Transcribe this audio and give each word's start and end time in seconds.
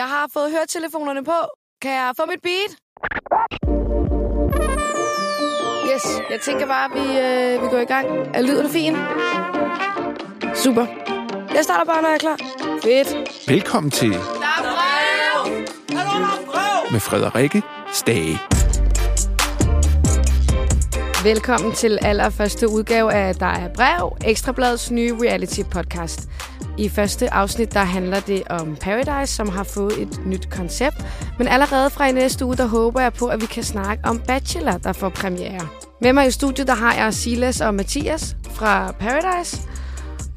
Jeg 0.00 0.08
har 0.08 0.26
fået 0.32 0.50
høretelefonerne 0.50 1.24
på. 1.24 1.38
Kan 1.82 1.90
jeg 1.90 2.12
få 2.16 2.22
mit 2.26 2.42
beat? 2.42 2.72
Yes, 5.90 6.04
jeg 6.30 6.40
tænker 6.40 6.66
bare, 6.66 6.84
at 6.84 6.90
vi, 6.94 7.04
øh, 7.18 7.62
vi 7.62 7.66
går 7.68 7.78
i 7.78 7.84
gang. 7.84 8.06
Er 8.34 8.42
lyden 8.42 8.70
fin? 8.70 8.96
Super. 10.54 10.86
Jeg 11.54 11.64
starter 11.64 11.84
bare, 11.84 12.02
når 12.02 12.08
jeg 12.08 12.14
er 12.14 12.18
klar. 12.18 12.38
Fedt. 12.82 13.48
Velkommen 13.48 13.90
til 13.90 14.12
Der 14.12 14.18
er 14.18 14.62
brev! 14.62 15.52
med 16.92 17.00
Frederikke 17.00 17.62
Stage. 17.92 18.38
Velkommen 21.24 21.72
til 21.72 21.98
allerførste 22.02 22.68
udgave 22.68 23.12
af 23.12 23.34
Der 23.34 23.46
er 23.46 23.68
brev, 23.74 24.16
Ekstrabladets 24.24 24.90
nye 24.90 25.14
reality 25.22 25.60
podcast. 25.70 26.28
I 26.80 26.88
første 26.88 27.34
afsnit, 27.34 27.74
der 27.74 27.84
handler 27.84 28.20
det 28.20 28.42
om 28.50 28.76
Paradise, 28.80 29.34
som 29.34 29.48
har 29.48 29.64
fået 29.64 30.02
et 30.02 30.20
nyt 30.26 30.50
koncept. 30.50 30.96
Men 31.38 31.48
allerede 31.48 31.90
fra 31.90 32.08
i 32.08 32.12
næste 32.12 32.44
uge, 32.44 32.56
der 32.56 32.66
håber 32.66 33.00
jeg 33.00 33.12
på, 33.12 33.26
at 33.26 33.40
vi 33.40 33.46
kan 33.46 33.62
snakke 33.62 34.04
om 34.04 34.18
Bachelor, 34.18 34.78
der 34.78 34.92
får 34.92 35.08
premiere. 35.08 35.68
Med 36.00 36.12
mig 36.12 36.26
i 36.26 36.30
studiet, 36.30 36.66
der 36.66 36.74
har 36.74 36.94
jeg 36.94 37.14
Silas 37.14 37.60
og 37.60 37.74
Mathias 37.74 38.36
fra 38.50 38.92
Paradise. 38.92 39.62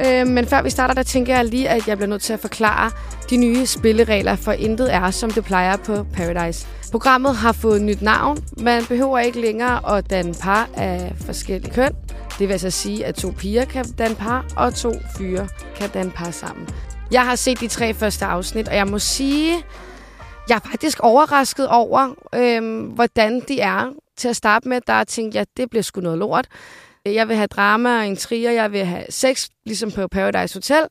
Øh, 0.06 0.28
men 0.28 0.46
før 0.46 0.62
vi 0.62 0.70
starter, 0.70 0.94
der 0.94 1.04
tænker 1.04 1.36
jeg 1.36 1.46
lige, 1.46 1.70
at 1.70 1.88
jeg 1.88 1.98
bliver 1.98 2.10
nødt 2.10 2.22
til 2.22 2.34
at 2.34 2.40
forklare 2.40 2.92
de 3.30 3.38
nye 3.38 3.66
spilleregler, 3.66 4.36
for 4.36 4.52
intet 4.52 4.94
er, 4.94 5.12
som 5.12 5.32
det 5.32 5.44
plejer 5.44 5.78
på 5.78 6.06
Paradise. 6.14 6.68
Programmet 6.92 7.36
har 7.36 7.52
fået 7.52 7.82
nyt 7.82 8.02
navn. 8.02 8.38
Man 8.58 8.86
behøver 8.86 9.20
ikke 9.20 9.42
længere 9.42 9.98
at 9.98 10.10
danne 10.10 10.34
par 10.34 10.70
af 10.74 11.14
forskellige 11.26 11.74
køn. 11.74 11.92
Det 12.40 12.48
vil 12.48 12.52
altså 12.52 12.70
sige, 12.70 13.06
at 13.06 13.16
to 13.16 13.34
piger 13.38 13.66
kan 13.66 13.86
danne 13.98 14.16
par, 14.16 14.46
og 14.56 14.76
to 14.76 14.94
fyre 15.18 15.48
kan 15.76 15.90
danne 15.90 16.12
par 16.12 16.32
sammen. 16.32 16.68
Jeg 17.12 17.26
har 17.26 17.36
set 17.36 17.60
de 17.60 17.68
tre 17.68 17.94
første 17.94 18.26
afsnit, 18.26 18.68
og 18.68 18.76
jeg 18.76 18.88
må 18.88 19.00
sige, 19.00 19.64
jeg 20.50 20.56
er 20.56 20.70
faktisk 20.70 21.00
overrasket 21.00 21.68
over, 21.68 22.14
øhm, 22.36 22.82
hvordan 22.82 23.40
de 23.48 23.60
er. 23.60 23.94
Til 24.18 24.28
at 24.28 24.36
starte 24.36 24.70
med, 24.70 24.82
der 24.88 25.04
tænkte 25.04 25.38
jeg, 25.38 25.48
det 25.58 25.70
bliver 25.70 25.84
sgu 25.84 26.02
noget 26.02 26.18
lort. 26.18 26.48
Jeg 27.06 27.28
vil 27.28 27.36
have 27.36 27.48
drama 27.48 27.98
og 27.98 28.06
intriger, 28.06 28.52
jeg 28.52 28.72
vil 28.72 28.86
have 28.86 29.06
sex, 29.10 29.48
ligesom 29.66 29.92
på 29.92 30.08
Paradise 30.08 30.56
Hotel. 30.56 30.88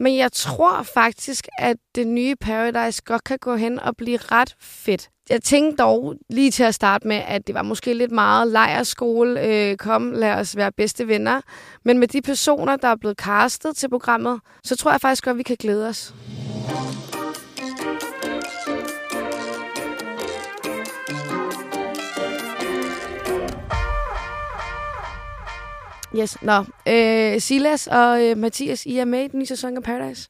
Men 0.00 0.16
jeg 0.16 0.32
tror 0.32 0.82
faktisk, 0.82 1.48
at 1.58 1.76
det 1.94 2.06
nye 2.06 2.36
Paradise 2.36 3.02
godt 3.04 3.24
kan 3.24 3.38
gå 3.38 3.56
hen 3.56 3.80
og 3.80 3.96
blive 3.96 4.16
ret 4.16 4.54
fedt. 4.60 5.08
Jeg 5.30 5.42
tænkte 5.42 5.82
dog 5.82 6.14
lige 6.30 6.50
til 6.50 6.62
at 6.62 6.74
starte 6.74 7.08
med, 7.08 7.16
at 7.16 7.46
det 7.46 7.54
var 7.54 7.62
måske 7.62 7.94
lidt 7.94 8.10
meget 8.10 8.48
lejerskole. 8.48 9.40
Øh, 9.40 9.76
kom, 9.76 10.12
lad 10.12 10.34
os 10.34 10.56
være 10.56 10.72
bedste 10.72 11.08
venner. 11.08 11.40
Men 11.84 11.98
med 11.98 12.08
de 12.08 12.22
personer, 12.22 12.76
der 12.76 12.88
er 12.88 12.96
blevet 12.96 13.16
castet 13.16 13.76
til 13.76 13.88
programmet, 13.88 14.40
så 14.64 14.76
tror 14.76 14.90
jeg 14.90 15.00
faktisk 15.00 15.24
godt, 15.24 15.38
vi 15.38 15.42
kan 15.42 15.56
glæde 15.60 15.88
os. 15.88 16.14
Yes, 26.18 26.42
nå. 26.42 26.64
Øh, 26.88 27.40
Silas 27.40 27.86
og 27.86 28.24
øh, 28.24 28.36
Mathias, 28.36 28.86
I 28.86 28.98
er 28.98 29.04
med 29.04 29.24
i 29.24 29.28
den 29.28 29.38
nye 29.38 29.46
sæson 29.46 29.76
af 29.76 29.82
Paradise. 29.82 30.28